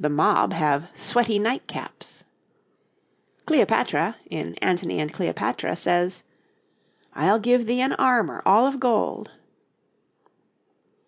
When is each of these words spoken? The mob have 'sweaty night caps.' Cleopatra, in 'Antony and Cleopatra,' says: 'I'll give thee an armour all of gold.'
The 0.00 0.08
mob 0.08 0.52
have 0.52 0.88
'sweaty 0.96 1.38
night 1.38 1.68
caps.' 1.68 2.24
Cleopatra, 3.46 4.16
in 4.28 4.54
'Antony 4.56 4.98
and 4.98 5.14
Cleopatra,' 5.14 5.76
says: 5.76 6.24
'I'll 7.14 7.38
give 7.38 7.66
thee 7.66 7.80
an 7.80 7.92
armour 7.92 8.42
all 8.44 8.66
of 8.66 8.80
gold.' 8.80 9.30